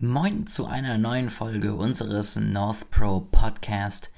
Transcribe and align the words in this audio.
Moin 0.00 0.46
zu 0.46 0.66
einer 0.66 0.96
neuen 0.96 1.28
Folge 1.28 1.74
unseres 1.74 2.36
North 2.36 2.88
Pro 2.88 3.18
Podcast. 3.18 4.10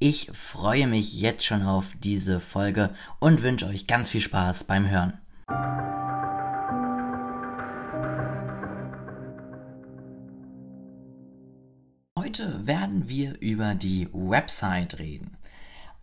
Ich 0.00 0.32
freue 0.32 0.88
mich 0.88 1.14
jetzt 1.20 1.44
schon 1.44 1.62
auf 1.62 1.94
diese 2.02 2.40
Folge 2.40 2.92
und 3.20 3.44
wünsche 3.44 3.68
euch 3.68 3.86
ganz 3.86 4.10
viel 4.10 4.20
Spaß 4.20 4.64
beim 4.64 4.90
Hören. 4.90 5.12
Heute 12.18 12.66
werden 12.66 13.08
wir 13.08 13.40
über 13.40 13.76
die 13.76 14.08
Website 14.12 14.98
reden. 14.98 15.36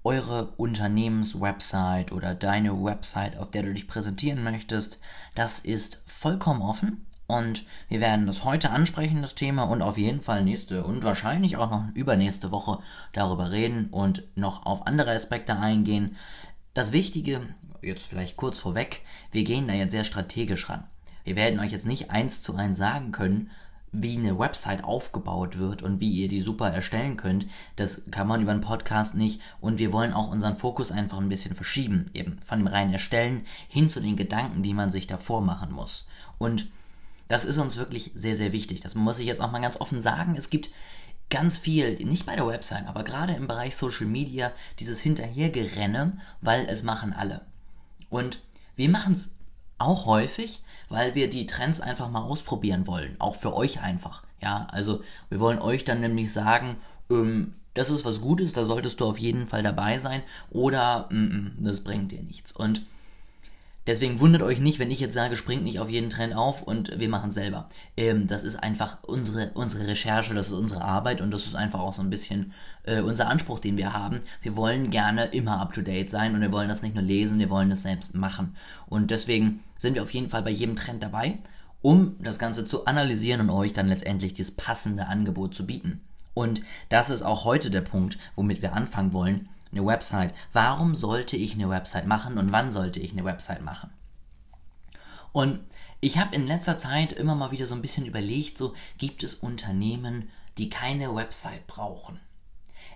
Eure 0.05 0.53
Unternehmenswebsite 0.55 2.13
oder 2.13 2.35
deine 2.35 2.81
Website, 2.81 3.35
auf 3.35 3.49
der 3.49 3.63
du 3.63 3.73
dich 3.73 3.89
präsentieren 3.89 4.41
möchtest, 4.43 5.01
das 5.33 5.59
ist 5.59 6.01
vollkommen 6.05 6.61
offen 6.61 7.05
und 7.27 7.65
wir 7.89 8.01
werden 8.01 8.27
das 8.27 8.43
heute 8.43 8.69
ansprechen, 8.69 9.21
das 9.21 9.35
Thema, 9.35 9.63
und 9.63 9.81
auf 9.81 9.97
jeden 9.97 10.21
Fall 10.21 10.43
nächste 10.43 10.83
und 10.83 11.03
wahrscheinlich 11.03 11.57
auch 11.57 11.71
noch 11.71 11.85
übernächste 11.93 12.51
Woche 12.51 12.79
darüber 13.13 13.51
reden 13.51 13.87
und 13.89 14.23
noch 14.35 14.65
auf 14.65 14.85
andere 14.85 15.11
Aspekte 15.11 15.57
eingehen. 15.57 16.15
Das 16.73 16.91
Wichtige, 16.91 17.41
jetzt 17.81 18.05
vielleicht 18.05 18.37
kurz 18.37 18.59
vorweg, 18.59 19.01
wir 19.31 19.43
gehen 19.43 19.67
da 19.67 19.73
jetzt 19.73 19.91
sehr 19.91 20.03
strategisch 20.03 20.69
ran. 20.69 20.83
Wir 21.23 21.35
werden 21.35 21.59
euch 21.59 21.71
jetzt 21.71 21.87
nicht 21.87 22.11
eins 22.11 22.43
zu 22.43 22.55
eins 22.55 22.77
sagen 22.77 23.11
können, 23.11 23.49
wie 23.91 24.17
eine 24.17 24.37
Website 24.37 24.83
aufgebaut 24.83 25.57
wird 25.57 25.81
und 25.81 26.01
wie 26.01 26.11
ihr 26.11 26.27
die 26.27 26.41
super 26.41 26.69
erstellen 26.69 27.17
könnt. 27.17 27.47
Das 27.75 28.03
kann 28.11 28.27
man 28.27 28.41
über 28.41 28.51
einen 28.51 28.61
Podcast 28.61 29.15
nicht 29.15 29.41
und 29.61 29.79
wir 29.79 29.93
wollen 29.93 30.13
auch 30.13 30.29
unseren 30.29 30.57
Fokus 30.57 30.91
einfach 30.91 31.19
ein 31.19 31.29
bisschen 31.29 31.55
verschieben, 31.55 32.11
eben 32.13 32.37
von 32.45 32.59
dem 32.59 32.67
reinen 32.67 32.93
Erstellen 32.93 33.45
hin 33.67 33.89
zu 33.89 34.01
den 34.01 34.17
Gedanken, 34.17 34.63
die 34.63 34.73
man 34.73 34.91
sich 34.91 35.07
davor 35.07 35.41
machen 35.41 35.71
muss. 35.71 36.07
Und 36.37 36.67
das 37.27 37.45
ist 37.45 37.57
uns 37.57 37.77
wirklich 37.77 38.11
sehr, 38.15 38.35
sehr 38.35 38.51
wichtig. 38.51 38.81
Das 38.81 38.95
muss 38.95 39.19
ich 39.19 39.25
jetzt 39.25 39.41
auch 39.41 39.51
mal 39.51 39.61
ganz 39.61 39.79
offen 39.79 40.01
sagen. 40.01 40.35
Es 40.37 40.49
gibt 40.49 40.69
ganz 41.29 41.57
viel, 41.57 41.95
nicht 42.05 42.25
bei 42.25 42.35
der 42.35 42.47
Website, 42.47 42.87
aber 42.87 43.03
gerade 43.03 43.33
im 43.33 43.47
Bereich 43.47 43.75
Social 43.75 44.05
Media, 44.05 44.51
dieses 44.79 44.99
Hinterhergerenne, 45.01 46.19
weil 46.41 46.65
es 46.69 46.83
machen 46.83 47.13
alle. 47.13 47.41
Und 48.09 48.41
wir 48.75 48.89
machen 48.89 49.13
es 49.13 49.35
auch 49.77 50.05
häufig, 50.05 50.63
weil 50.89 51.15
wir 51.15 51.29
die 51.29 51.47
Trends 51.47 51.81
einfach 51.81 52.09
mal 52.09 52.21
ausprobieren 52.21 52.87
wollen. 52.87 53.15
Auch 53.19 53.35
für 53.35 53.55
euch 53.55 53.81
einfach. 53.81 54.23
Ja, 54.41 54.67
also 54.71 55.01
wir 55.29 55.39
wollen 55.39 55.59
euch 55.59 55.85
dann 55.85 56.01
nämlich 56.01 56.31
sagen, 56.31 56.77
ähm, 57.09 57.55
das 57.73 57.89
ist 57.89 58.05
was 58.05 58.21
Gutes, 58.21 58.53
da 58.53 58.63
solltest 58.63 58.99
du 58.99 59.05
auf 59.05 59.17
jeden 59.17 59.47
Fall 59.47 59.63
dabei 59.63 59.99
sein 59.99 60.23
oder 60.49 61.09
mm, 61.11 61.15
mm, 61.15 61.55
das 61.59 61.83
bringt 61.83 62.11
dir 62.11 62.21
nichts. 62.21 62.51
Und 62.53 62.83
Deswegen 63.87 64.19
wundert 64.19 64.41
euch 64.41 64.59
nicht, 64.59 64.79
wenn 64.79 64.89
ich 64.89 64.99
jetzt 64.99 65.13
sage, 65.13 65.35
springt 65.35 65.63
nicht 65.63 65.79
auf 65.79 65.89
jeden 65.89 66.09
Trend 66.09 66.35
auf 66.35 66.63
und 66.63 66.99
wir 66.99 67.09
machen 67.09 67.31
selber. 67.31 67.69
Ähm, 67.95 68.27
das 68.27 68.43
ist 68.43 68.55
einfach 68.55 68.97
unsere, 69.03 69.51
unsere 69.53 69.87
Recherche, 69.87 70.33
das 70.33 70.47
ist 70.47 70.53
unsere 70.53 70.83
Arbeit 70.83 71.21
und 71.21 71.31
das 71.31 71.45
ist 71.45 71.55
einfach 71.55 71.79
auch 71.79 71.93
so 71.93 72.01
ein 72.01 72.09
bisschen 72.09 72.53
äh, 72.83 73.01
unser 73.01 73.27
Anspruch, 73.27 73.59
den 73.59 73.77
wir 73.77 73.93
haben. 73.93 74.21
Wir 74.41 74.55
wollen 74.55 74.89
gerne 74.89 75.25
immer 75.25 75.59
up-to-date 75.61 76.09
sein 76.09 76.33
und 76.33 76.41
wir 76.41 76.51
wollen 76.51 76.69
das 76.69 76.81
nicht 76.81 76.95
nur 76.95 77.03
lesen, 77.03 77.37
wir 77.37 77.51
wollen 77.51 77.69
das 77.69 77.83
selbst 77.83 78.15
machen. 78.15 78.55
Und 78.87 79.11
deswegen 79.11 79.59
sind 79.77 79.93
wir 79.93 80.03
auf 80.03 80.13
jeden 80.13 80.29
Fall 80.29 80.41
bei 80.41 80.49
jedem 80.49 80.75
Trend 80.75 81.03
dabei, 81.03 81.37
um 81.83 82.15
das 82.19 82.39
Ganze 82.39 82.65
zu 82.65 82.85
analysieren 82.85 83.41
und 83.41 83.49
euch 83.51 83.73
dann 83.73 83.89
letztendlich 83.89 84.33
das 84.33 84.49
passende 84.49 85.07
Angebot 85.07 85.53
zu 85.53 85.67
bieten. 85.67 86.01
Und 86.33 86.63
das 86.89 87.11
ist 87.11 87.21
auch 87.21 87.45
heute 87.45 87.69
der 87.69 87.81
Punkt, 87.81 88.17
womit 88.35 88.61
wir 88.63 88.73
anfangen 88.73 89.13
wollen 89.13 89.47
eine 89.75 89.85
Website. 89.85 90.33
Warum 90.53 90.95
sollte 90.95 91.37
ich 91.37 91.53
eine 91.53 91.69
Website 91.69 92.07
machen 92.07 92.37
und 92.37 92.51
wann 92.51 92.71
sollte 92.71 92.99
ich 92.99 93.11
eine 93.11 93.25
Website 93.25 93.61
machen? 93.61 93.89
Und 95.31 95.59
ich 95.99 96.17
habe 96.17 96.35
in 96.35 96.47
letzter 96.47 96.77
Zeit 96.77 97.11
immer 97.11 97.35
mal 97.35 97.51
wieder 97.51 97.65
so 97.65 97.75
ein 97.75 97.81
bisschen 97.81 98.05
überlegt, 98.05 98.57
so 98.57 98.73
gibt 98.97 99.23
es 99.23 99.33
Unternehmen, 99.33 100.29
die 100.57 100.69
keine 100.69 101.13
Website 101.13 101.67
brauchen. 101.67 102.19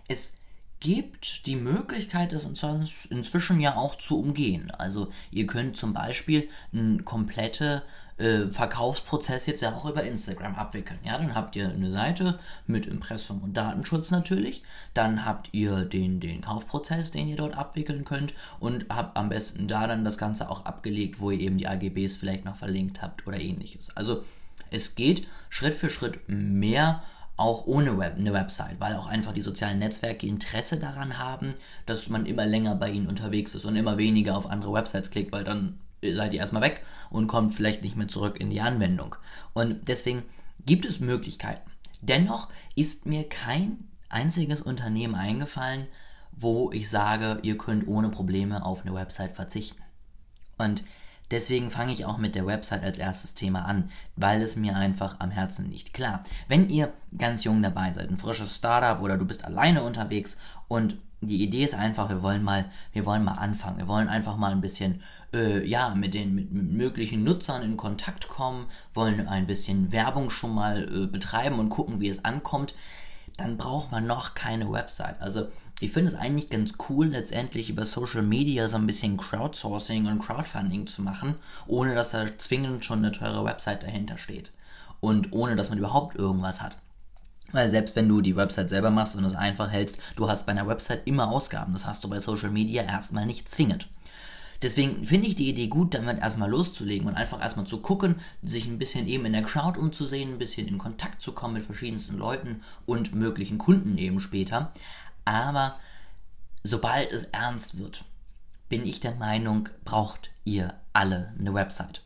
Es 0.07 0.35
gibt 0.80 1.45
die 1.45 1.57
Möglichkeit, 1.57 2.31
das 2.31 2.45
inzwischen 2.45 3.59
ja 3.59 3.75
auch 3.75 3.95
zu 3.95 4.17
umgehen. 4.17 4.72
Also 4.72 5.12
ihr 5.29 5.45
könnt 5.45 5.75
zum 5.75 5.94
Beispiel 5.94 6.47
eine 6.72 7.03
komplette 7.03 7.84
äh, 8.19 8.47
Verkaufsprozess 8.47 9.46
jetzt 9.46 9.62
ja 9.62 9.74
auch 9.75 9.85
über 9.85 10.03
Instagram 10.03 10.56
abwickeln. 10.56 11.00
Ja, 11.03 11.18
dann 11.18 11.35
habt 11.35 11.56
ihr 11.56 11.69
eine 11.69 11.91
Seite 11.91 12.38
mit 12.68 12.85
Impressum 12.85 13.41
und 13.41 13.56
Datenschutz 13.56 14.12
natürlich. 14.12 14.63
Dann 14.94 15.25
habt 15.25 15.50
ihr 15.53 15.85
den, 15.85 16.19
den 16.19 16.41
Kaufprozess, 16.41 17.12
den 17.12 17.28
ihr 17.30 17.38
dort 17.38 17.57
abwickeln 17.57 18.06
könnt 18.06 18.34
und 18.59 18.85
habt 18.90 19.18
am 19.18 19.30
besten 19.30 19.68
da 19.68 19.88
dann 19.88 20.03
das 20.03 20.18
Ganze 20.18 20.50
auch 20.50 20.66
abgelegt, 20.66 21.19
wo 21.19 21.31
ihr 21.31 21.40
eben 21.40 21.57
die 21.57 21.68
AGBs 21.68 22.18
vielleicht 22.18 22.46
noch 22.46 22.57
verlinkt 22.57 23.02
habt 23.02 23.25
oder 23.25 23.40
ähnliches. 23.40 23.96
Also 23.96 24.24
es 24.69 24.96
geht 24.96 25.28
Schritt 25.50 25.74
für 25.74 25.90
Schritt 25.90 26.19
mehr 26.28 27.01
auch 27.38 27.66
ohne 27.68 27.97
Web, 27.97 28.18
eine 28.18 28.34
Website, 28.34 28.80
weil 28.80 28.97
auch 28.97 29.07
einfach 29.07 29.31
die 29.31 29.40
sozialen 29.40 29.80
Netzwerke 29.80 30.28
Interesse 30.28 30.78
daran 30.78 31.19
haben, 31.19 31.53
dass 31.86 32.09
man 32.09 32.25
immer 32.25 32.46
länger 32.46 32.75
bei 32.75 32.90
ihnen 32.91 33.07
unterwegs 33.07 33.56
ist 33.56 33.63
und 33.63 33.78
immer 33.78 33.97
weniger 33.97 34.38
auf 34.38 34.50
andere 34.50 34.74
Websites 34.74 35.09
klickt, 35.09 35.31
weil 35.31 35.46
dann 35.46 35.80
seid 36.02 36.34
ihr 36.34 36.40
erstmal 36.40 36.62
weg 36.62 36.84
und 37.10 37.28
kommt 37.28 37.54
vielleicht 37.54 37.84
nicht 37.84 37.96
mehr 37.96 38.08
zurück 38.08 38.40
in 38.40 38.50
die 38.50 38.62
Anwendung. 38.62 39.16
Und 39.54 39.88
deswegen 39.88 40.24
gibt 40.66 40.86
es 40.86 41.00
Möglichkeiten. 41.00 41.70
Dennoch 42.02 42.50
ist 42.76 43.06
mir 43.06 43.28
kein 43.28 43.90
einziges 44.10 44.62
Unternehmen 44.62 45.16
eingefallen, 45.16 45.88
wo 46.32 46.72
ich 46.72 46.90
sage, 46.90 47.40
ihr 47.44 47.58
könnt 47.58 47.88
ohne 47.88 48.10
Probleme 48.10 48.66
auf 48.66 48.82
eine 48.82 48.94
Website 48.94 49.34
verzichten. 49.34 49.82
Und 50.58 50.84
deswegen 51.32 51.70
fange 51.70 51.92
ich 51.92 52.06
auch 52.06 52.18
mit 52.18 52.36
der 52.36 52.46
Website 52.46 52.84
als 52.84 52.98
erstes 52.98 53.36
Thema 53.36 53.66
an, 53.66 53.92
weil 54.16 54.42
es 54.42 54.56
mir 54.56 54.76
einfach 54.76 55.20
am 55.20 55.31
Herzen 55.31 55.70
liegt. 55.70 55.94
Klar, 55.94 56.24
wenn 56.48 56.70
ihr 56.70 56.94
ganz 57.18 57.44
jung 57.44 57.62
dabei 57.62 57.92
seid, 57.94 58.10
ein 58.10 58.18
frisches 58.18 58.56
Startup 58.56 59.02
oder 59.02 59.18
du 59.18 59.26
bist 59.26 59.46
alleine 59.46 59.84
unterwegs 59.84 60.38
und 60.68 60.98
die 61.22 61.44
Idee 61.44 61.63
ist 61.63 61.75
einfach, 61.75 62.09
wir 62.09 62.24
wollen 62.24 62.44
mal, 62.44 62.66
wir 62.94 63.06
wollen 63.06 63.24
mal 63.24 63.34
anfangen. 63.34 63.78
Wir 63.78 63.88
wollen 63.88 64.07
einfach 64.07 64.38
mal 64.38 64.52
ein 64.52 64.62
bisschen, 64.62 65.02
äh, 65.34 65.66
ja, 65.66 65.94
mit 65.96 66.13
den 66.13 66.34
mit, 66.34 66.52
mit 66.52 66.72
möglichen 66.72 67.24
Nutzern 67.24 67.62
in 67.62 67.78
Kontakt 67.78 68.30
kommen, 68.30 68.68
wollen 68.94 69.28
ein 69.28 69.47
bisschen 69.47 69.91
Werbung 69.91 70.30
schon 70.30 70.53
mal 70.53 70.84
äh, 70.84 71.07
betreiben 71.07 71.59
und 71.59 71.69
gucken, 71.69 72.00
wie 72.00 72.07
es 72.07 72.24
ankommt. 72.24 72.74
Dann 73.38 73.57
braucht 73.57 73.91
man 73.91 74.07
noch 74.07 74.34
keine 74.34 74.72
Website. 74.72 75.22
Also 75.22 75.47
ich 75.81 75.91
finde 75.91 76.12
es 76.12 76.18
eigentlich 76.18 76.50
ganz 76.50 76.74
cool, 76.90 77.07
letztendlich 77.07 77.69
über 77.69 77.86
Social 77.86 78.22
Media 78.22 78.68
so 78.68 78.78
ein 78.78 78.88
bisschen 78.88 79.18
Crowdsourcing 79.18 80.07
und 80.07 80.19
Crowdfunding 80.19 80.88
zu 80.88 81.01
machen, 81.01 81.36
ohne 81.68 81.96
dass 81.96 82.12
da 82.12 82.25
zwingend 82.38 82.84
schon 82.84 83.00
eine 83.00 83.12
teure 83.12 83.46
Website 83.46 83.84
dahinter 83.84 84.18
steht. 84.18 84.51
Und 85.01 85.31
ohne 85.31 85.56
dass 85.56 85.69
man 85.69 85.78
überhaupt 85.78 86.18
irgendwas 86.18 86.62
hat. 86.62 86.78
Weil 87.52 87.70
selbst 87.70 87.96
wenn 87.96 88.08
du 88.08 88.22
die 88.22 88.36
Website 88.36 88.70
selber 88.70 88.90
machst 88.90 89.16
und 89.16 89.24
es 89.24 89.36
einfach 89.36 89.72
hältst, 89.72 89.98
du 90.16 90.30
hast 90.30 90.46
bei 90.46 90.52
einer 90.52 90.68
Website 90.68 91.06
immer 91.06 91.30
Ausgaben. 91.30 91.74
Das 91.74 91.86
hast 91.86 92.04
du 92.04 92.10
bei 92.10 92.20
Social 92.20 92.52
Media 92.52 92.84
erstmal 92.84 93.26
nicht 93.26 93.50
zwingend. 93.50 93.88
Deswegen 94.62 95.06
finde 95.06 95.28
ich 95.28 95.36
die 95.36 95.50
Idee 95.50 95.68
gut, 95.68 95.94
damit 95.94 96.20
erstmal 96.20 96.50
loszulegen 96.50 97.08
und 97.08 97.16
einfach 97.16 97.42
erstmal 97.42 97.66
zu 97.66 97.80
gucken, 97.80 98.16
sich 98.44 98.68
ein 98.68 98.78
bisschen 98.78 99.08
eben 99.08 99.26
in 99.26 99.34
der 99.34 99.44
Crowd 99.44 99.80
umzusehen, 99.80 100.34
ein 100.34 100.38
bisschen 100.38 100.68
in 100.68 100.78
Kontakt 100.78 101.22
zu 101.22 101.32
kommen 101.32 101.54
mit 101.54 101.64
verschiedensten 101.64 102.18
Leuten 102.18 102.62
und 102.86 103.16
möglichen 103.16 103.58
Kunden 103.58 103.98
eben 103.98 104.20
später. 104.20 104.74
Aber 105.24 105.80
sobald 106.64 107.12
es 107.14 107.26
ernst 107.26 107.80
wird, 107.80 108.04
bin 108.68 108.86
ich 108.86 109.00
der 109.00 109.16
Meinung, 109.16 109.70
braucht 109.86 110.30
ihr 110.44 110.74
alle 110.92 111.34
eine 111.40 111.54
Website. 111.54 112.04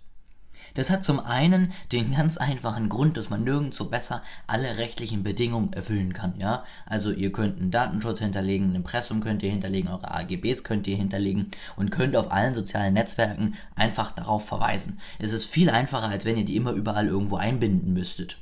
Das 0.74 0.90
hat 0.90 1.06
zum 1.06 1.20
einen 1.20 1.72
den 1.92 2.16
ganz 2.16 2.38
einfachen 2.38 2.90
Grund, 2.90 3.18
dass 3.18 3.30
man 3.30 3.44
nirgendwo 3.44 3.86
besser 3.86 4.24
alle 4.48 4.78
rechtlichen 4.78 5.24
Bedingungen 5.24 5.74
erfüllen 5.74 6.14
kann, 6.14 6.34
ja. 6.40 6.64
Also 6.86 7.12
ihr 7.12 7.32
könnt 7.32 7.60
einen 7.60 7.72
Datenschutz 7.72 8.20
hinterlegen, 8.20 8.72
ein 8.72 8.76
Impressum 8.76 9.22
könnt 9.22 9.44
ihr 9.44 9.52
hinterlegen, 9.52 9.90
eure 9.90 10.12
AGBs 10.12 10.64
könnt 10.64 10.88
ihr 10.88 10.98
hinterlegen 10.98 11.50
und 11.76 11.92
könnt 11.92 12.16
auf 12.16 12.32
allen 12.32 12.56
sozialen 12.56 12.94
Netzwerken 12.94 13.56
einfach 13.76 14.12
darauf 14.12 14.46
verweisen. 14.46 15.00
Es 15.20 15.32
ist 15.32 15.46
viel 15.46 15.70
einfacher, 15.70 16.10
als 16.10 16.26
wenn 16.26 16.38
ihr 16.38 16.46
die 16.46 16.56
immer 16.56 16.72
überall 16.72 17.08
irgendwo 17.08 17.38
einbinden 17.38 17.94
müsstet. 17.94 18.38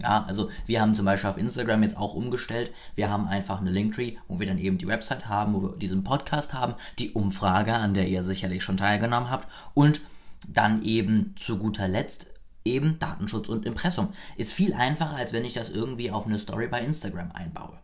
Ja, 0.00 0.24
also 0.28 0.48
wir 0.66 0.80
haben 0.80 0.94
zum 0.94 1.06
Beispiel 1.06 1.30
auf 1.30 1.38
Instagram 1.38 1.82
jetzt 1.82 1.96
auch 1.96 2.14
umgestellt. 2.14 2.70
Wir 2.94 3.10
haben 3.10 3.26
einfach 3.26 3.60
eine 3.60 3.70
Linktree, 3.70 4.16
wo 4.28 4.38
wir 4.38 4.46
dann 4.46 4.58
eben 4.58 4.78
die 4.78 4.86
Website 4.86 5.28
haben, 5.28 5.54
wo 5.54 5.62
wir 5.62 5.76
diesen 5.76 6.04
Podcast 6.04 6.54
haben, 6.54 6.74
die 7.00 7.10
Umfrage, 7.12 7.74
an 7.74 7.94
der 7.94 8.06
ihr 8.06 8.22
sicherlich 8.22 8.62
schon 8.62 8.76
teilgenommen 8.76 9.28
habt 9.28 9.48
und 9.74 10.00
dann 10.46 10.82
eben 10.82 11.34
zu 11.36 11.58
guter 11.58 11.88
Letzt 11.88 12.28
eben 12.64 12.98
Datenschutz 12.98 13.48
und 13.48 13.66
Impressum. 13.66 14.10
Ist 14.36 14.52
viel 14.52 14.74
einfacher, 14.74 15.16
als 15.16 15.32
wenn 15.32 15.44
ich 15.44 15.54
das 15.54 15.70
irgendwie 15.70 16.10
auf 16.10 16.26
eine 16.26 16.38
Story 16.38 16.68
bei 16.68 16.80
Instagram 16.80 17.32
einbaue. 17.32 17.78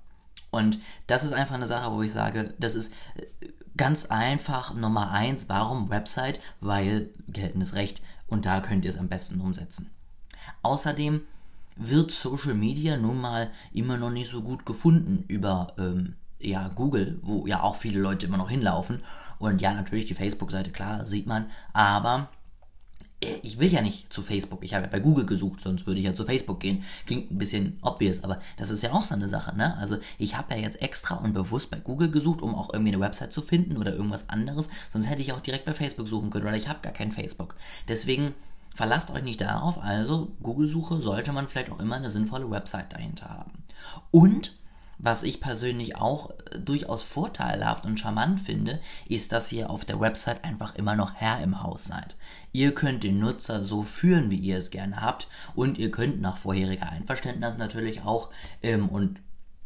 Und 0.50 0.78
das 1.06 1.24
ist 1.24 1.32
einfach 1.32 1.56
eine 1.56 1.66
Sache, 1.66 1.92
wo 1.92 2.02
ich 2.02 2.12
sage, 2.12 2.54
das 2.58 2.74
ist 2.74 2.92
äh, 3.16 3.48
ganz 3.76 4.06
einfach 4.06 4.74
Nummer 4.74 5.10
eins. 5.10 5.48
Warum 5.48 5.90
Website? 5.90 6.38
Weil 6.60 7.10
geltendes 7.28 7.74
Recht 7.74 8.02
und 8.28 8.46
da 8.46 8.60
könnt 8.60 8.84
ihr 8.84 8.90
es 8.90 8.98
am 8.98 9.08
besten 9.08 9.40
umsetzen. 9.40 9.90
Außerdem 10.62 11.22
wird 11.76 12.12
Social 12.12 12.54
Media 12.54 12.96
nun 12.96 13.20
mal 13.20 13.50
immer 13.72 13.96
noch 13.96 14.10
nicht 14.10 14.28
so 14.28 14.42
gut 14.42 14.64
gefunden 14.64 15.24
über 15.26 15.74
ähm, 15.76 16.14
ja, 16.38 16.68
Google, 16.68 17.18
wo 17.22 17.46
ja 17.46 17.62
auch 17.62 17.76
viele 17.76 18.00
Leute 18.00 18.26
immer 18.26 18.36
noch 18.36 18.50
hinlaufen. 18.50 19.02
Und 19.38 19.60
ja, 19.60 19.74
natürlich 19.74 20.04
die 20.04 20.14
Facebook-Seite, 20.14 20.70
klar, 20.70 21.06
sieht 21.06 21.26
man. 21.26 21.46
Aber 21.72 22.28
ich 23.20 23.58
will 23.58 23.72
ja 23.72 23.80
nicht 23.80 24.12
zu 24.12 24.22
Facebook. 24.22 24.62
Ich 24.64 24.74
habe 24.74 24.84
ja 24.84 24.90
bei 24.90 25.00
Google 25.00 25.24
gesucht, 25.24 25.60
sonst 25.60 25.86
würde 25.86 26.00
ich 26.00 26.06
ja 26.06 26.14
zu 26.14 26.24
Facebook 26.24 26.60
gehen. 26.60 26.84
Klingt 27.06 27.30
ein 27.30 27.38
bisschen 27.38 27.78
obvious, 27.82 28.22
aber 28.22 28.40
das 28.56 28.70
ist 28.70 28.82
ja 28.82 28.92
auch 28.92 29.04
so 29.04 29.14
eine 29.14 29.28
Sache, 29.28 29.56
ne? 29.56 29.76
Also 29.78 29.98
ich 30.18 30.36
habe 30.36 30.54
ja 30.54 30.60
jetzt 30.60 30.82
extra 30.82 31.16
und 31.16 31.32
bewusst 31.32 31.70
bei 31.70 31.78
Google 31.78 32.10
gesucht, 32.10 32.42
um 32.42 32.54
auch 32.54 32.72
irgendwie 32.72 32.92
eine 32.92 33.00
Website 33.00 33.32
zu 33.32 33.40
finden 33.40 33.76
oder 33.76 33.94
irgendwas 33.94 34.28
anderes. 34.28 34.68
Sonst 34.92 35.08
hätte 35.08 35.22
ich 35.22 35.32
auch 35.32 35.40
direkt 35.40 35.64
bei 35.64 35.72
Facebook 35.72 36.08
suchen 36.08 36.30
können, 36.30 36.44
weil 36.44 36.56
ich 36.56 36.68
habe 36.68 36.80
gar 36.82 36.92
kein 36.92 37.12
Facebook. 37.12 37.56
Deswegen 37.88 38.34
verlasst 38.74 39.10
euch 39.10 39.22
nicht 39.22 39.40
darauf. 39.40 39.82
Also 39.82 40.32
Google-Suche 40.42 41.00
sollte 41.00 41.32
man 41.32 41.48
vielleicht 41.48 41.70
auch 41.70 41.80
immer 41.80 41.96
eine 41.96 42.10
sinnvolle 42.10 42.50
Website 42.50 42.92
dahinter 42.92 43.30
haben. 43.30 43.52
Und 44.10 44.56
was 44.98 45.22
ich 45.22 45.40
persönlich 45.40 45.96
auch 45.96 46.30
äh, 46.30 46.58
durchaus 46.58 47.02
vorteilhaft 47.02 47.84
und 47.84 47.98
charmant 47.98 48.40
finde, 48.40 48.80
ist, 49.08 49.32
dass 49.32 49.52
ihr 49.52 49.70
auf 49.70 49.84
der 49.84 50.00
Website 50.00 50.44
einfach 50.44 50.74
immer 50.74 50.96
noch 50.96 51.14
Herr 51.14 51.42
im 51.42 51.62
Haus 51.62 51.84
seid. 51.84 52.16
Ihr 52.52 52.74
könnt 52.74 53.04
den 53.04 53.18
Nutzer 53.18 53.64
so 53.64 53.82
führen, 53.82 54.30
wie 54.30 54.38
ihr 54.38 54.58
es 54.58 54.70
gerne 54.70 55.00
habt 55.00 55.28
und 55.54 55.78
ihr 55.78 55.90
könnt 55.90 56.20
nach 56.20 56.36
vorheriger 56.36 56.88
Einverständnis 56.88 57.56
natürlich 57.56 58.02
auch 58.02 58.30
ähm, 58.62 58.88
und 58.88 59.20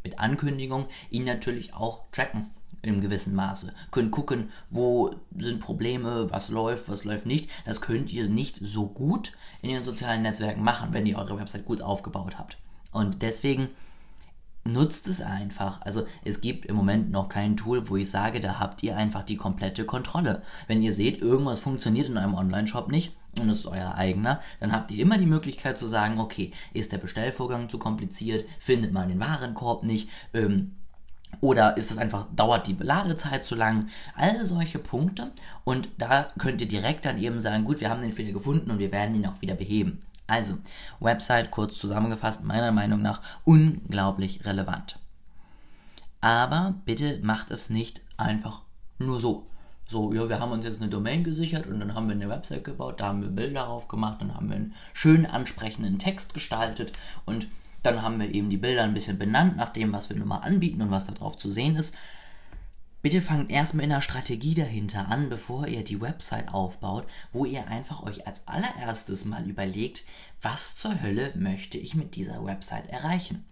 mit 0.05 0.19
Ankündigung 0.19 0.87
ihn 1.11 1.25
natürlich 1.25 1.75
auch 1.75 2.05
tracken 2.13 2.51
im 2.83 3.01
gewissen 3.01 3.35
Maße. 3.35 3.75
Könnt 3.91 4.11
gucken, 4.13 4.51
wo 4.71 5.15
sind 5.37 5.61
Probleme, 5.61 6.31
was 6.31 6.49
läuft, 6.49 6.89
was 6.89 7.05
läuft 7.05 7.27
nicht. 7.27 7.51
Das 7.65 7.81
könnt 7.81 8.13
ihr 8.13 8.29
nicht 8.29 8.59
so 8.63 8.87
gut 8.87 9.33
in 9.63 9.71
den 9.71 9.85
sozialen 9.85 10.23
Netzwerken 10.23 10.63
machen, 10.63 10.93
wenn 10.93 11.07
ihr 11.07 11.19
eure 11.19 11.39
Website 11.39 11.65
gut 11.65 11.83
aufgebaut 11.83 12.39
habt. 12.39 12.59
Und 12.93 13.23
deswegen 13.23 13.71
nutzt 14.65 15.09
es 15.09 15.23
einfach. 15.23 15.81
Also 15.83 16.07
es 16.25 16.41
gibt 16.41 16.67
im 16.67 16.77
Moment 16.77 17.11
noch 17.11 17.29
kein 17.29 17.57
Tool, 17.57 17.89
wo 17.89 17.97
ich 17.97 18.11
sage, 18.11 18.41
da 18.41 18.59
habt 18.59 18.83
ihr 18.83 18.97
einfach 18.97 19.23
die 19.23 19.37
komplette 19.37 19.85
Kontrolle. 19.85 20.43
Wenn 20.67 20.83
ihr 20.83 20.93
seht, 20.93 21.21
irgendwas 21.21 21.61
funktioniert 21.61 22.09
in 22.09 22.19
einem 22.19 22.35
Online-Shop 22.35 22.91
nicht 22.91 23.17
und 23.39 23.49
es 23.49 23.61
ist 23.61 23.67
euer 23.67 23.95
eigener, 23.95 24.41
dann 24.61 24.73
habt 24.73 24.91
ihr 24.91 25.01
immer 25.03 25.19
die 25.19 25.27
Möglichkeit 25.27 25.79
zu 25.79 25.87
sagen, 25.87 26.19
okay, 26.19 26.53
ist 26.75 26.93
der 26.93 26.99
Bestellvorgang 26.99 27.69
zu 27.69 27.79
kompliziert, 27.79 28.47
findet 28.59 28.93
man 28.93 29.09
den 29.09 29.21
Warenkorb 29.21 29.85
nicht, 29.85 30.09
ähm, 30.35 30.73
oder 31.41 31.77
ist 31.77 31.91
es 31.91 31.99
einfach, 31.99 32.27
dauert 32.35 32.67
die 32.67 32.77
Ladezeit 32.79 33.45
zu 33.45 33.55
lang? 33.55 33.89
All 34.17 34.45
solche 34.47 34.79
Punkte. 34.79 35.31
Und 35.63 35.89
da 35.99 36.33
könnt 36.39 36.61
ihr 36.61 36.69
direkt 36.69 37.05
dann 37.05 37.19
eben 37.19 37.39
sagen, 37.41 37.65
gut, 37.65 37.81
wir 37.81 37.91
haben 37.91 38.03
den 38.03 38.13
Fehler 38.13 38.33
gefunden 38.33 38.71
und 38.71 38.79
wir 38.79 38.91
werden 38.91 39.15
ihn 39.15 39.27
auch 39.27 39.41
wieder 39.41 39.55
beheben. 39.55 40.03
Also, 40.29 40.59
Website 41.01 41.51
kurz 41.51 41.79
zusammengefasst, 41.79 42.45
meiner 42.45 42.71
Meinung 42.71 43.03
nach 43.03 43.23
unglaublich 43.45 44.45
relevant. 44.45 45.01
Aber 46.21 46.75
bitte 46.85 47.19
macht 47.23 47.51
es 47.51 47.71
nicht 47.71 48.03
einfach 48.17 48.63
nur 48.99 49.19
so. 49.19 49.47
So, 49.87 50.13
ja, 50.13 50.29
wir 50.29 50.39
haben 50.39 50.53
uns 50.53 50.67
jetzt 50.67 50.83
eine 50.83 50.91
Domain 50.91 51.25
gesichert 51.25 51.67
und 51.67 51.81
dann 51.81 51.95
haben 51.95 52.09
wir 52.09 52.15
eine 52.15 52.29
Website 52.29 52.63
gebaut, 52.63 53.01
da 53.01 53.07
haben 53.07 53.23
wir 53.23 53.31
Bilder 53.31 53.65
drauf 53.65 53.89
gemacht, 53.89 54.21
dann 54.21 54.35
haben 54.35 54.51
wir 54.51 54.57
einen 54.57 54.75
schönen 54.93 55.25
ansprechenden 55.25 55.99
Text 55.99 56.35
gestaltet 56.35 56.93
und 57.25 57.49
dann 57.83 58.03
haben 58.03 58.21
wir 58.21 58.35
eben 58.35 58.51
die 58.51 58.59
Bilder 58.59 58.83
ein 58.83 58.93
bisschen 58.93 59.19
benannt 59.19 59.57
nach 59.57 59.73
dem, 59.73 59.93
was 59.95 60.11
wir 60.11 60.17
nun 60.17 60.29
mal 60.29 60.39
anbieten 60.39 60.83
und 60.83 60.91
was 60.91 61.07
da 61.07 61.13
drauf 61.13 61.39
zu 61.39 61.49
sehen 61.49 61.77
ist. 61.77 61.97
Bitte 63.01 63.23
fangt 63.23 63.51
erstmal 63.51 63.85
in 63.85 63.91
der 63.91 64.03
Strategie 64.03 64.55
dahinter 64.55 65.09
an, 65.09 65.29
bevor 65.29 65.69
ihr 65.69 65.85
die 65.85 66.01
Website 66.01 66.53
aufbaut, 66.53 67.07
wo 67.33 67.45
ihr 67.45 67.69
einfach 67.69 68.03
euch 68.03 68.27
als 68.27 68.49
allererstes 68.49 69.25
mal 69.25 69.49
überlegt, 69.49 70.05
was 70.43 70.75
zur 70.75 71.01
Hölle 71.01 71.33
möchte 71.37 71.79
ich 71.79 71.95
mit 71.95 72.17
dieser 72.17 72.45
Website 72.45 72.89
erreichen. 72.89 73.45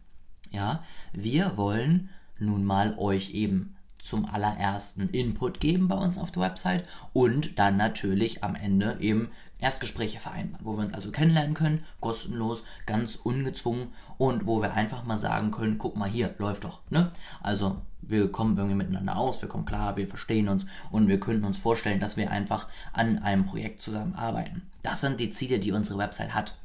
Ja, 0.50 0.82
wir 1.12 1.56
wollen 1.56 2.10
nun 2.40 2.64
mal 2.64 2.98
euch 2.98 3.31
eben 3.31 3.75
zum 4.06 4.24
allerersten 4.24 5.08
Input 5.10 5.60
geben 5.60 5.88
bei 5.88 5.96
uns 5.96 6.16
auf 6.16 6.30
der 6.30 6.42
Website 6.42 6.84
und 7.12 7.58
dann 7.58 7.76
natürlich 7.76 8.44
am 8.44 8.54
Ende 8.54 8.96
eben 9.00 9.30
Erstgespräche 9.58 10.18
vereinbaren, 10.18 10.64
wo 10.64 10.76
wir 10.76 10.84
uns 10.84 10.92
also 10.92 11.10
kennenlernen 11.10 11.54
können, 11.54 11.84
kostenlos, 12.00 12.62
ganz 12.84 13.16
ungezwungen 13.16 13.88
und 14.18 14.46
wo 14.46 14.60
wir 14.60 14.74
einfach 14.74 15.04
mal 15.04 15.18
sagen 15.18 15.50
können, 15.50 15.78
guck 15.78 15.96
mal 15.96 16.08
hier, 16.08 16.34
läuft 16.38 16.64
doch, 16.64 16.80
ne? 16.90 17.10
Also 17.42 17.82
wir 18.02 18.30
kommen 18.30 18.56
irgendwie 18.56 18.76
miteinander 18.76 19.16
aus, 19.16 19.42
wir 19.42 19.48
kommen 19.48 19.64
klar, 19.64 19.96
wir 19.96 20.06
verstehen 20.06 20.48
uns 20.48 20.66
und 20.90 21.08
wir 21.08 21.18
könnten 21.18 21.44
uns 21.44 21.58
vorstellen, 21.58 22.00
dass 22.00 22.16
wir 22.16 22.30
einfach 22.30 22.68
an 22.92 23.18
einem 23.18 23.46
Projekt 23.46 23.82
zusammenarbeiten. 23.82 24.70
Das 24.82 25.00
sind 25.00 25.18
die 25.18 25.30
Ziele, 25.30 25.58
die 25.58 25.72
unsere 25.72 25.98
Website 25.98 26.34
hat. 26.34 26.56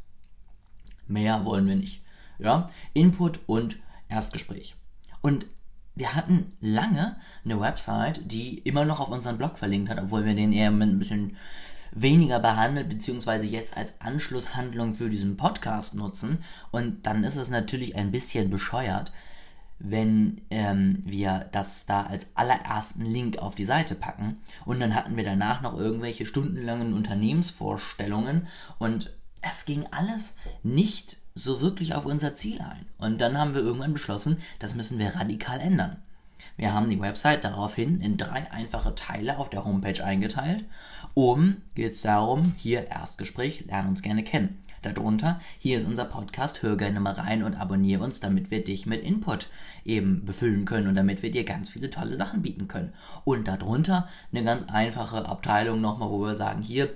Mehr 1.08 1.46
wollen 1.46 1.66
wir 1.66 1.76
nicht. 1.76 2.04
Ja, 2.38 2.70
Input 2.94 3.40
und 3.48 3.78
Erstgespräch. 4.10 4.76
Und 5.22 5.46
wir 5.96 6.16
hatten 6.16 6.54
lange 6.62 7.18
eine 7.44 7.60
Website, 7.60 8.32
die 8.32 8.60
immer 8.60 8.86
noch 8.86 9.00
auf 9.00 9.10
unseren 9.10 9.38
Blog 9.38 9.58
verlinkt 9.58 9.90
hat, 9.90 10.00
obwohl 10.00 10.26
wir 10.26 10.36
den 10.36 10.54
eher 10.54 10.70
ein 10.70 11.00
bisschen 11.00 11.36
weniger 11.92 12.40
behandelt, 12.40 12.90
beziehungsweise 12.90 13.46
jetzt 13.46 13.76
als 13.76 14.00
Anschlusshandlung 14.00 14.94
für 14.94 15.10
diesen 15.10 15.36
Podcast 15.36 15.96
nutzen. 15.96 16.44
Und 16.72 17.06
dann 17.06 17.24
ist 17.24 17.36
es 17.36 17.50
natürlich 17.50 17.96
ein 17.96 18.12
bisschen 18.12 18.50
bescheuert, 18.50 19.12
wenn 19.80 20.42
ähm, 20.52 21.00
wir 21.04 21.50
das 21.52 21.86
da 21.86 22.04
als 22.04 22.36
allerersten 22.36 23.06
Link 23.06 23.40
auf 23.40 23.56
die 23.56 23.66
Seite 23.66 23.96
packen. 23.96 24.38
Und 24.66 24.80
dann 24.80 24.96
hatten 24.96 25.18
wir 25.18 25.24
danach 25.24 25.62
noch 25.62 25.78
irgendwelche 25.78 26.26
stundenlangen 26.26 26.94
Unternehmensvorstellungen 26.94 28.48
und 28.78 29.12
es 29.42 29.66
ging 29.66 29.86
alles 29.90 30.36
nicht 30.62 31.18
so 31.34 31.62
wirklich 31.62 31.96
auf 31.96 32.06
unser 32.06 32.36
Ziel 32.36 32.60
ein. 32.62 32.86
Und 32.98 33.22
dann 33.22 33.38
haben 33.38 33.54
wir 33.54 33.62
irgendwann 33.62 33.94
beschlossen, 33.94 34.38
das 34.60 34.76
müssen 34.76 35.00
wir 35.00 35.16
radikal 35.16 35.60
ändern. 35.60 35.98
Wir 36.58 36.74
haben 36.74 36.90
die 36.90 37.00
Website 37.00 37.44
daraufhin 37.44 38.02
in 38.02 38.18
drei 38.18 38.52
einfache 38.52 38.94
Teile 38.96 39.38
auf 39.38 39.50
der 39.50 39.66
Homepage 39.66 40.04
eingeteilt. 40.04 40.66
Oben 41.14 41.64
geht 41.76 41.94
es 41.94 42.02
darum, 42.02 42.54
hier 42.58 42.88
Erstgespräch, 42.88 43.66
lernen 43.66 43.90
uns 43.90 44.02
gerne 44.02 44.24
kennen. 44.24 44.58
Darunter, 44.82 45.40
hier 45.60 45.78
ist 45.78 45.86
unser 45.86 46.06
Podcast, 46.06 46.64
hör 46.64 46.76
gerne 46.76 47.00
mal 47.00 47.14
rein 47.14 47.44
und 47.44 47.56
abonniere 47.56 48.04
uns, 48.04 48.20
damit 48.20 48.50
wir 48.50 48.64
dich 48.64 48.88
mit 48.88 49.04
Input 49.04 49.50
eben 49.86 50.26
befüllen 50.26 50.66
können 50.66 50.88
und 50.88 50.96
damit 50.96 51.22
wir 51.22 51.30
dir 51.30 51.44
ganz 51.44 51.70
viele 51.70 51.92
tolle 51.92 52.16
Sachen 52.16 52.42
bieten 52.42 52.68
können. 52.68 52.92
Und 53.24 53.48
darunter 53.48 54.08
eine 54.32 54.44
ganz 54.44 54.64
einfache 54.70 55.28
Abteilung 55.28 55.82
nochmal, 55.82 56.10
wo 56.10 56.22
wir 56.22 56.36
sagen, 56.36 56.64
hier, 56.64 56.90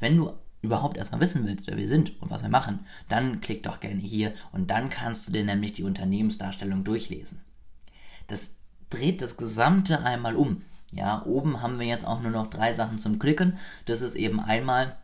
wenn 0.00 0.18
du 0.18 0.32
überhaupt 0.62 0.96
erstmal 0.96 1.20
wissen 1.20 1.46
willst, 1.46 1.66
wer 1.66 1.76
wir 1.76 1.88
sind 1.88 2.20
und 2.20 2.30
was 2.30 2.42
wir 2.42 2.48
machen, 2.48 2.80
dann 3.08 3.40
klick 3.40 3.62
doch 3.62 3.80
gerne 3.80 4.00
hier 4.00 4.32
und 4.52 4.70
dann 4.70 4.90
kannst 4.90 5.26
du 5.28 5.32
dir 5.32 5.44
nämlich 5.44 5.72
die 5.72 5.84
Unternehmensdarstellung 5.84 6.84
durchlesen. 6.84 7.40
Das 8.28 8.56
dreht 8.90 9.22
das 9.22 9.36
Gesamte 9.36 10.04
einmal 10.04 10.36
um. 10.36 10.62
Ja, 10.92 11.24
oben 11.24 11.62
haben 11.62 11.78
wir 11.78 11.86
jetzt 11.86 12.06
auch 12.06 12.20
nur 12.20 12.32
noch 12.32 12.50
drei 12.50 12.74
Sachen 12.74 12.98
zum 12.98 13.18
Klicken. 13.18 13.58
Das 13.86 14.02
ist 14.02 14.16
eben 14.16 14.40
einmal 14.40 14.96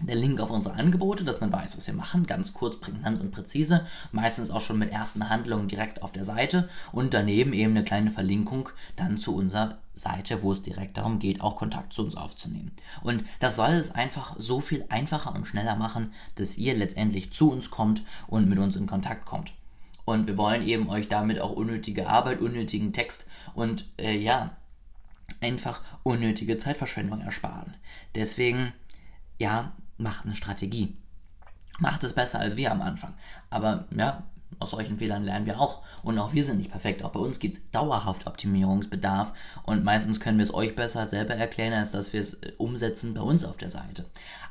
der 0.00 0.16
Link 0.16 0.40
auf 0.40 0.50
unsere 0.50 0.74
Angebote, 0.74 1.24
dass 1.24 1.40
man 1.40 1.52
weiß, 1.52 1.76
was 1.76 1.86
wir 1.86 1.94
machen, 1.94 2.26
ganz 2.26 2.54
kurz, 2.54 2.80
prägnant 2.80 3.20
und 3.20 3.30
präzise, 3.30 3.86
meistens 4.10 4.50
auch 4.50 4.60
schon 4.60 4.78
mit 4.78 4.90
ersten 4.90 5.28
Handlungen 5.28 5.68
direkt 5.68 6.02
auf 6.02 6.12
der 6.12 6.24
Seite 6.24 6.68
und 6.92 7.14
daneben 7.14 7.52
eben 7.52 7.72
eine 7.72 7.84
kleine 7.84 8.10
Verlinkung 8.10 8.68
dann 8.96 9.18
zu 9.18 9.34
unserer 9.36 9.78
Seite, 9.94 10.42
wo 10.42 10.52
es 10.52 10.62
direkt 10.62 10.96
darum 10.96 11.18
geht, 11.18 11.40
auch 11.40 11.56
Kontakt 11.56 11.92
zu 11.92 12.02
uns 12.02 12.16
aufzunehmen. 12.16 12.72
Und 13.02 13.24
das 13.40 13.56
soll 13.56 13.70
es 13.70 13.94
einfach 13.94 14.34
so 14.38 14.60
viel 14.60 14.84
einfacher 14.88 15.34
und 15.34 15.46
schneller 15.46 15.76
machen, 15.76 16.12
dass 16.36 16.56
ihr 16.56 16.74
letztendlich 16.74 17.32
zu 17.32 17.50
uns 17.50 17.70
kommt 17.70 18.02
und 18.26 18.48
mit 18.48 18.58
uns 18.58 18.76
in 18.76 18.86
Kontakt 18.86 19.26
kommt. 19.26 19.52
Und 20.04 20.26
wir 20.26 20.36
wollen 20.36 20.62
eben 20.62 20.88
euch 20.88 21.08
damit 21.08 21.38
auch 21.38 21.52
unnötige 21.52 22.08
Arbeit, 22.08 22.40
unnötigen 22.40 22.92
Text 22.92 23.26
und 23.54 23.84
äh, 23.98 24.16
ja, 24.16 24.56
einfach 25.40 25.80
unnötige 26.02 26.58
Zeitverschwendung 26.58 27.20
ersparen. 27.20 27.74
Deswegen, 28.14 28.72
ja, 29.38 29.72
macht 30.02 30.24
eine 30.24 30.36
Strategie. 30.36 30.96
Macht 31.78 32.04
es 32.04 32.12
besser 32.12 32.40
als 32.40 32.56
wir 32.56 32.70
am 32.70 32.82
Anfang. 32.82 33.14
Aber 33.50 33.86
ja, 33.96 34.24
aus 34.58 34.70
solchen 34.70 34.98
Fehlern 34.98 35.24
lernen 35.24 35.46
wir 35.46 35.60
auch. 35.60 35.82
Und 36.02 36.18
auch 36.18 36.32
wir 36.32 36.44
sind 36.44 36.58
nicht 36.58 36.70
perfekt. 36.70 37.02
Auch 37.02 37.12
bei 37.12 37.20
uns 37.20 37.38
gibt 37.38 37.56
es 37.56 37.70
dauerhaft 37.70 38.26
Optimierungsbedarf. 38.26 39.32
Und 39.64 39.84
meistens 39.84 40.20
können 40.20 40.38
wir 40.38 40.44
es 40.44 40.54
euch 40.54 40.76
besser 40.76 41.08
selber 41.08 41.34
erklären, 41.34 41.72
als 41.72 41.92
dass 41.92 42.12
wir 42.12 42.20
es 42.20 42.34
äh, 42.34 42.52
umsetzen 42.58 43.14
bei 43.14 43.20
uns 43.20 43.44
auf 43.44 43.56
der 43.56 43.70
Seite. 43.70 44.04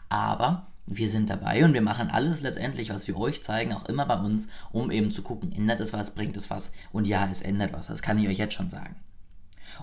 Aber 0.10 0.68
wir 0.88 1.10
sind 1.10 1.30
dabei 1.30 1.64
und 1.64 1.74
wir 1.74 1.82
machen 1.82 2.10
alles 2.10 2.42
letztendlich, 2.42 2.90
was 2.90 3.08
wir 3.08 3.16
euch 3.16 3.44
zeigen, 3.44 3.74
auch 3.74 3.86
immer 3.86 4.06
bei 4.06 4.20
uns, 4.20 4.50
um 4.72 4.92
eben 4.92 5.12
zu 5.12 5.22
gucken, 5.22 5.52
ändert 5.54 5.80
es 5.80 5.94
was, 5.94 6.16
bringt 6.16 6.36
es 6.36 6.50
was. 6.50 6.74
Und 6.92 7.06
ja, 7.06 7.28
es 7.32 7.42
ändert 7.42 7.72
was. 7.74 7.88
Das 7.88 8.02
kann 8.02 8.20
ich 8.20 8.28
euch 8.28 8.38
jetzt 8.38 8.56
schon 8.56 8.70
sagen. 8.70 8.96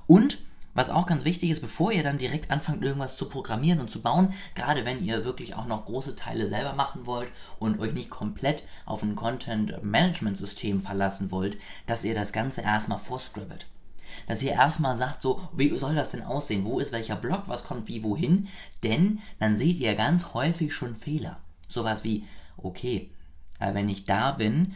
Und 0.06 0.38
was 0.74 0.90
auch 0.90 1.06
ganz 1.06 1.24
wichtig 1.24 1.50
ist, 1.50 1.60
bevor 1.60 1.92
ihr 1.92 2.02
dann 2.02 2.18
direkt 2.18 2.50
anfangt, 2.50 2.84
irgendwas 2.84 3.16
zu 3.16 3.28
programmieren 3.28 3.80
und 3.80 3.90
zu 3.90 4.00
bauen, 4.00 4.32
gerade 4.54 4.84
wenn 4.84 5.04
ihr 5.04 5.24
wirklich 5.24 5.54
auch 5.54 5.66
noch 5.66 5.86
große 5.86 6.16
Teile 6.16 6.46
selber 6.46 6.74
machen 6.74 7.06
wollt 7.06 7.32
und 7.58 7.80
euch 7.80 7.92
nicht 7.92 8.10
komplett 8.10 8.62
auf 8.86 9.02
ein 9.02 9.16
Content-Management-System 9.16 10.80
verlassen 10.80 11.30
wollt, 11.30 11.58
dass 11.86 12.04
ihr 12.04 12.14
das 12.14 12.32
Ganze 12.32 12.62
erstmal 12.62 12.98
vorscribbelt. 12.98 13.66
Dass 14.26 14.42
ihr 14.42 14.52
erstmal 14.52 14.96
sagt, 14.96 15.22
so, 15.22 15.48
wie 15.52 15.76
soll 15.76 15.94
das 15.94 16.10
denn 16.10 16.22
aussehen? 16.22 16.64
Wo 16.64 16.80
ist 16.80 16.92
welcher 16.92 17.16
Block? 17.16 17.44
Was 17.46 17.64
kommt 17.64 17.88
wie 17.88 18.02
wohin? 18.02 18.48
Denn 18.82 19.20
dann 19.38 19.56
seht 19.56 19.78
ihr 19.78 19.94
ganz 19.94 20.34
häufig 20.34 20.74
schon 20.74 20.94
Fehler. 20.94 21.38
Sowas 21.68 22.04
wie, 22.04 22.24
okay, 22.56 23.10
äh, 23.58 23.74
wenn 23.74 23.88
ich 23.88 24.04
da 24.04 24.32
bin, 24.32 24.74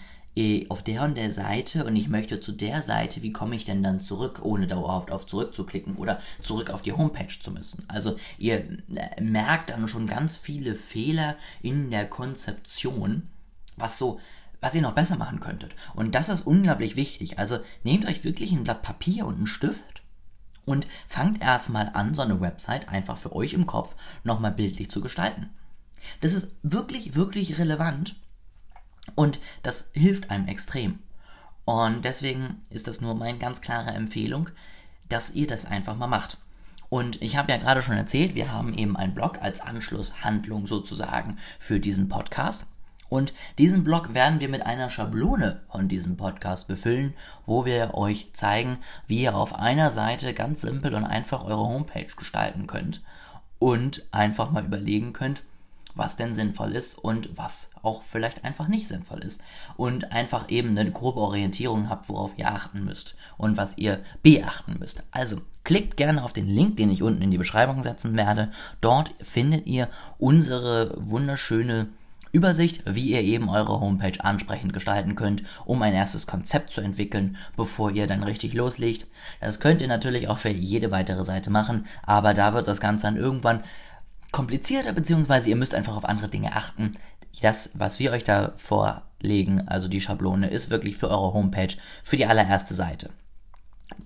auf 0.70 0.82
der 0.82 1.02
und 1.02 1.16
der 1.16 1.30
Seite 1.30 1.84
und 1.84 1.94
ich 1.94 2.08
möchte 2.08 2.40
zu 2.40 2.52
der 2.52 2.80
Seite, 2.80 3.20
wie 3.20 3.32
komme 3.32 3.54
ich 3.54 3.66
denn 3.66 3.82
dann 3.82 4.00
zurück, 4.00 4.40
ohne 4.42 4.66
dauerhaft 4.66 5.10
auf 5.10 5.26
zurück 5.26 5.54
zu 5.54 5.64
klicken 5.64 5.96
oder 5.96 6.20
zurück 6.40 6.70
auf 6.70 6.80
die 6.80 6.92
Homepage 6.92 7.38
zu 7.38 7.50
müssen. 7.50 7.84
Also 7.86 8.16
ihr 8.38 8.78
äh, 8.94 9.20
merkt 9.20 9.70
dann 9.70 9.88
schon 9.88 10.06
ganz 10.06 10.38
viele 10.38 10.74
Fehler 10.74 11.36
in 11.60 11.90
der 11.90 12.08
Konzeption, 12.08 13.28
was 13.76 13.98
so 13.98 14.20
was 14.62 14.76
ihr 14.76 14.82
noch 14.82 14.94
besser 14.94 15.16
machen 15.16 15.40
könntet. 15.40 15.74
Und 15.92 16.14
das 16.14 16.28
ist 16.28 16.46
unglaublich 16.46 16.94
wichtig. 16.94 17.38
Also 17.38 17.58
nehmt 17.82 18.06
euch 18.06 18.22
wirklich 18.22 18.52
ein 18.52 18.62
Blatt 18.62 18.82
Papier 18.82 19.26
und 19.26 19.34
einen 19.34 19.46
Stift 19.48 20.02
und 20.64 20.86
fangt 21.08 21.42
erstmal 21.42 21.90
an, 21.94 22.14
so 22.14 22.22
eine 22.22 22.40
Website 22.40 22.88
einfach 22.88 23.18
für 23.18 23.34
euch 23.34 23.54
im 23.54 23.66
Kopf 23.66 23.96
nochmal 24.22 24.52
bildlich 24.52 24.88
zu 24.88 25.00
gestalten. 25.00 25.50
Das 26.20 26.32
ist 26.32 26.56
wirklich, 26.62 27.16
wirklich 27.16 27.58
relevant 27.58 28.14
und 29.14 29.40
das 29.62 29.90
hilft 29.94 30.30
einem 30.30 30.48
extrem. 30.48 30.98
Und 31.64 32.04
deswegen 32.04 32.60
ist 32.70 32.88
das 32.88 33.00
nur 33.00 33.14
meine 33.14 33.38
ganz 33.38 33.60
klare 33.60 33.90
Empfehlung, 33.90 34.48
dass 35.08 35.32
ihr 35.32 35.46
das 35.46 35.64
einfach 35.64 35.96
mal 35.96 36.06
macht. 36.06 36.38
Und 36.88 37.22
ich 37.22 37.36
habe 37.36 37.50
ja 37.50 37.58
gerade 37.58 37.82
schon 37.82 37.96
erzählt, 37.96 38.34
wir 38.34 38.52
haben 38.52 38.74
eben 38.74 38.96
einen 38.96 39.14
Blog 39.14 39.40
als 39.40 39.60
Anschlusshandlung 39.60 40.66
sozusagen 40.66 41.38
für 41.58 41.80
diesen 41.80 42.08
Podcast. 42.08 42.66
Und 43.08 43.34
diesen 43.58 43.84
Blog 43.84 44.14
werden 44.14 44.40
wir 44.40 44.48
mit 44.48 44.64
einer 44.64 44.90
Schablone 44.90 45.60
von 45.70 45.88
diesem 45.88 46.16
Podcast 46.16 46.66
befüllen, 46.66 47.14
wo 47.44 47.64
wir 47.64 47.94
euch 47.94 48.32
zeigen, 48.32 48.78
wie 49.06 49.22
ihr 49.22 49.36
auf 49.36 49.54
einer 49.54 49.90
Seite 49.90 50.34
ganz 50.34 50.62
simpel 50.62 50.94
und 50.94 51.04
einfach 51.04 51.44
eure 51.44 51.66
Homepage 51.66 52.08
gestalten 52.16 52.66
könnt 52.66 53.02
und 53.58 54.02
einfach 54.12 54.50
mal 54.50 54.64
überlegen 54.64 55.12
könnt, 55.12 55.42
was 55.94 56.16
denn 56.16 56.34
sinnvoll 56.34 56.72
ist 56.72 56.98
und 56.98 57.36
was 57.36 57.70
auch 57.82 58.02
vielleicht 58.02 58.44
einfach 58.44 58.68
nicht 58.68 58.88
sinnvoll 58.88 59.20
ist. 59.20 59.40
Und 59.76 60.12
einfach 60.12 60.50
eben 60.50 60.76
eine 60.76 60.90
grobe 60.90 61.20
Orientierung 61.20 61.88
habt, 61.88 62.08
worauf 62.08 62.38
ihr 62.38 62.48
achten 62.48 62.84
müsst 62.84 63.14
und 63.36 63.56
was 63.56 63.78
ihr 63.78 64.00
beachten 64.22 64.76
müsst. 64.78 65.02
Also 65.10 65.38
klickt 65.64 65.96
gerne 65.96 66.24
auf 66.24 66.32
den 66.32 66.48
Link, 66.48 66.76
den 66.76 66.90
ich 66.90 67.02
unten 67.02 67.22
in 67.22 67.30
die 67.30 67.38
Beschreibung 67.38 67.82
setzen 67.82 68.16
werde. 68.16 68.50
Dort 68.80 69.12
findet 69.20 69.66
ihr 69.66 69.88
unsere 70.18 70.94
wunderschöne 70.98 71.88
Übersicht, 72.32 72.82
wie 72.86 73.10
ihr 73.10 73.20
eben 73.20 73.50
eure 73.50 73.78
Homepage 73.78 74.18
ansprechend 74.24 74.72
gestalten 74.72 75.14
könnt, 75.14 75.42
um 75.66 75.82
ein 75.82 75.92
erstes 75.92 76.26
Konzept 76.26 76.72
zu 76.72 76.80
entwickeln, 76.80 77.36
bevor 77.56 77.90
ihr 77.90 78.06
dann 78.06 78.22
richtig 78.22 78.54
loslegt. 78.54 79.06
Das 79.40 79.60
könnt 79.60 79.82
ihr 79.82 79.88
natürlich 79.88 80.28
auch 80.28 80.38
für 80.38 80.48
jede 80.48 80.90
weitere 80.90 81.24
Seite 81.24 81.50
machen, 81.50 81.84
aber 82.02 82.32
da 82.32 82.54
wird 82.54 82.68
das 82.68 82.80
Ganze 82.80 83.04
dann 83.04 83.16
irgendwann 83.16 83.60
komplizierter, 84.32 84.92
beziehungsweise 84.92 85.50
ihr 85.50 85.56
müsst 85.56 85.74
einfach 85.74 85.96
auf 85.96 86.04
andere 86.04 86.28
Dinge 86.28 86.56
achten. 86.56 86.92
Das, 87.40 87.70
was 87.74 87.98
wir 87.98 88.12
euch 88.12 88.24
da 88.24 88.52
vorlegen, 88.56 89.68
also 89.68 89.88
die 89.88 90.00
Schablone, 90.00 90.48
ist 90.48 90.70
wirklich 90.70 90.96
für 90.96 91.10
eure 91.10 91.34
Homepage, 91.34 91.74
für 92.02 92.16
die 92.16 92.26
allererste 92.26 92.74
Seite. 92.74 93.10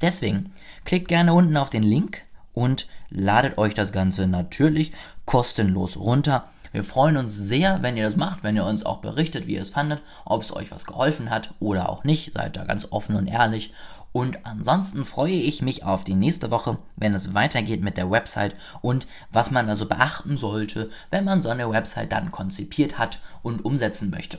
Deswegen 0.00 0.52
klickt 0.84 1.08
gerne 1.08 1.32
unten 1.32 1.56
auf 1.56 1.70
den 1.70 1.82
Link 1.82 2.22
und 2.52 2.88
ladet 3.08 3.58
euch 3.58 3.74
das 3.74 3.92
Ganze 3.92 4.26
natürlich 4.26 4.92
kostenlos 5.24 5.96
runter. 5.96 6.48
Wir 6.72 6.84
freuen 6.84 7.16
uns 7.16 7.34
sehr, 7.34 7.82
wenn 7.82 7.96
ihr 7.96 8.04
das 8.04 8.16
macht, 8.16 8.42
wenn 8.42 8.56
ihr 8.56 8.64
uns 8.64 8.84
auch 8.84 8.98
berichtet, 8.98 9.46
wie 9.46 9.54
ihr 9.54 9.62
es 9.62 9.70
fandet, 9.70 10.02
ob 10.24 10.42
es 10.42 10.54
euch 10.54 10.70
was 10.70 10.84
geholfen 10.84 11.30
hat 11.30 11.54
oder 11.60 11.88
auch 11.88 12.04
nicht. 12.04 12.34
Seid 12.34 12.56
da 12.56 12.64
ganz 12.64 12.88
offen 12.90 13.16
und 13.16 13.28
ehrlich. 13.28 13.72
Und 14.16 14.46
ansonsten 14.46 15.04
freue 15.04 15.34
ich 15.34 15.60
mich 15.60 15.84
auf 15.84 16.02
die 16.02 16.14
nächste 16.14 16.50
Woche, 16.50 16.78
wenn 16.96 17.14
es 17.14 17.34
weitergeht 17.34 17.82
mit 17.82 17.98
der 17.98 18.10
Website 18.10 18.56
und 18.80 19.06
was 19.30 19.50
man 19.50 19.68
also 19.68 19.84
beachten 19.84 20.38
sollte, 20.38 20.88
wenn 21.10 21.26
man 21.26 21.42
so 21.42 21.50
eine 21.50 21.70
Website 21.70 22.12
dann 22.12 22.32
konzipiert 22.32 22.96
hat 22.96 23.20
und 23.42 23.66
umsetzen 23.66 24.08
möchte. 24.08 24.38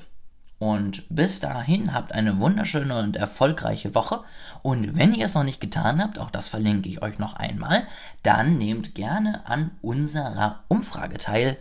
Und 0.59 1.03
bis 1.09 1.39
dahin 1.39 1.93
habt 1.93 2.13
eine 2.13 2.39
wunderschöne 2.39 2.97
und 2.97 3.15
erfolgreiche 3.15 3.93
Woche. 3.93 4.21
Und 4.63 4.97
wenn 4.97 5.13
ihr 5.13 5.27
es 5.27 5.35
noch 5.35 5.43
nicht 5.43 5.61
getan 5.61 6.01
habt, 6.01 6.17
auch 6.17 6.31
das 6.31 6.49
verlinke 6.49 6.89
ich 6.89 7.03
euch 7.03 7.19
noch 7.19 7.35
einmal, 7.35 7.83
dann 8.23 8.57
nehmt 8.57 8.95
gerne 8.95 9.45
an 9.45 9.71
unserer 9.81 10.63
Umfrage 10.67 11.19
teil. 11.19 11.57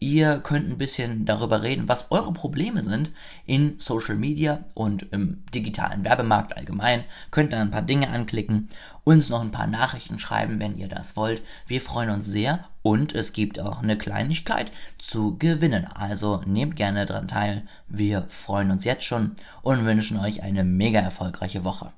Ihr 0.00 0.38
könnt 0.38 0.70
ein 0.70 0.78
bisschen 0.78 1.26
darüber 1.26 1.62
reden, 1.62 1.88
was 1.88 2.10
eure 2.10 2.32
Probleme 2.32 2.82
sind 2.82 3.10
in 3.44 3.78
Social 3.80 4.14
Media 4.14 4.64
und 4.74 5.12
im 5.12 5.44
digitalen 5.52 6.04
Werbemarkt 6.04 6.56
allgemein. 6.56 7.04
Könnt 7.30 7.52
da 7.52 7.60
ein 7.60 7.72
paar 7.72 7.82
Dinge 7.82 8.08
anklicken, 8.08 8.68
uns 9.08 9.30
noch 9.30 9.40
ein 9.40 9.50
paar 9.50 9.66
Nachrichten 9.66 10.18
schreiben, 10.18 10.60
wenn 10.60 10.76
ihr 10.76 10.86
das 10.86 11.16
wollt. 11.16 11.40
Wir 11.66 11.80
freuen 11.80 12.10
uns 12.10 12.26
sehr 12.26 12.68
und 12.82 13.14
es 13.14 13.32
gibt 13.32 13.58
auch 13.58 13.82
eine 13.82 13.96
Kleinigkeit 13.96 14.70
zu 14.98 15.38
gewinnen. 15.38 15.86
Also 15.86 16.42
nehmt 16.44 16.76
gerne 16.76 17.06
daran 17.06 17.26
teil. 17.26 17.62
Wir 17.88 18.26
freuen 18.28 18.70
uns 18.70 18.84
jetzt 18.84 19.04
schon 19.04 19.32
und 19.62 19.86
wünschen 19.86 20.18
euch 20.18 20.42
eine 20.42 20.62
mega 20.62 21.00
erfolgreiche 21.00 21.64
Woche. 21.64 21.90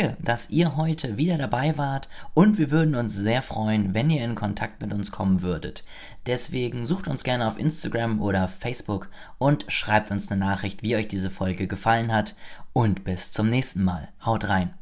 Danke, 0.00 0.16
dass 0.22 0.48
ihr 0.48 0.76
heute 0.76 1.18
wieder 1.18 1.36
dabei 1.36 1.76
wart 1.76 2.08
und 2.32 2.56
wir 2.56 2.70
würden 2.70 2.94
uns 2.94 3.14
sehr 3.14 3.42
freuen, 3.42 3.92
wenn 3.92 4.08
ihr 4.08 4.24
in 4.24 4.34
Kontakt 4.34 4.80
mit 4.80 4.94
uns 4.94 5.10
kommen 5.10 5.42
würdet. 5.42 5.84
Deswegen 6.24 6.86
sucht 6.86 7.06
uns 7.06 7.22
gerne 7.22 7.46
auf 7.46 7.58
Instagram 7.58 8.22
oder 8.22 8.48
Facebook 8.48 9.10
und 9.36 9.66
schreibt 9.68 10.10
uns 10.10 10.30
eine 10.30 10.40
Nachricht, 10.40 10.82
wie 10.82 10.96
euch 10.96 11.08
diese 11.08 11.28
Folge 11.28 11.66
gefallen 11.66 12.14
hat 12.14 12.34
und 12.72 13.04
bis 13.04 13.30
zum 13.30 13.50
nächsten 13.50 13.84
Mal. 13.84 14.08
Haut 14.24 14.48
rein! 14.48 14.79